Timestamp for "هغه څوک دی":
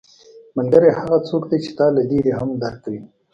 0.99-1.57